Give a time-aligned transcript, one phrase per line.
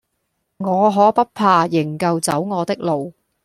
[0.57, 3.13] 我可不怕，仍舊走我的路。